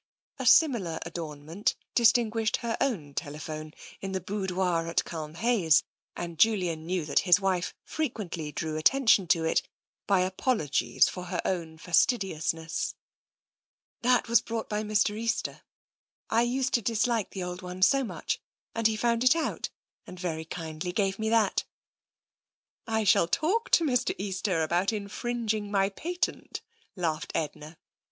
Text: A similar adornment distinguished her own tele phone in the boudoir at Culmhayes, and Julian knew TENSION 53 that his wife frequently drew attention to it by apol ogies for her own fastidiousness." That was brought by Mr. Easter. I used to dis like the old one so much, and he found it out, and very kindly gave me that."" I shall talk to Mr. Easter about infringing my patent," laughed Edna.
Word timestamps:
A 0.39 0.47
similar 0.47 0.97
adornment 1.05 1.75
distinguished 1.93 2.57
her 2.65 2.75
own 2.81 3.13
tele 3.13 3.37
phone 3.37 3.71
in 4.01 4.13
the 4.13 4.19
boudoir 4.19 4.87
at 4.87 5.05
Culmhayes, 5.05 5.83
and 6.15 6.39
Julian 6.39 6.87
knew 6.87 7.01
TENSION 7.05 7.13
53 7.13 7.13
that 7.13 7.25
his 7.27 7.39
wife 7.39 7.75
frequently 7.85 8.51
drew 8.51 8.77
attention 8.77 9.27
to 9.27 9.43
it 9.45 9.61
by 10.07 10.21
apol 10.21 10.55
ogies 10.55 11.07
for 11.07 11.25
her 11.25 11.39
own 11.45 11.77
fastidiousness." 11.77 12.95
That 14.01 14.27
was 14.27 14.41
brought 14.41 14.67
by 14.67 14.81
Mr. 14.81 15.15
Easter. 15.15 15.61
I 16.31 16.41
used 16.41 16.73
to 16.73 16.81
dis 16.81 17.05
like 17.05 17.29
the 17.29 17.43
old 17.43 17.61
one 17.61 17.83
so 17.83 18.03
much, 18.03 18.39
and 18.73 18.87
he 18.87 18.95
found 18.95 19.23
it 19.23 19.35
out, 19.35 19.69
and 20.07 20.19
very 20.19 20.45
kindly 20.45 20.91
gave 20.93 21.19
me 21.19 21.29
that."" 21.29 21.63
I 22.87 23.03
shall 23.03 23.27
talk 23.27 23.69
to 23.69 23.83
Mr. 23.83 24.15
Easter 24.17 24.63
about 24.63 24.91
infringing 24.91 25.69
my 25.69 25.89
patent," 25.89 26.61
laughed 26.95 27.31
Edna. 27.35 27.77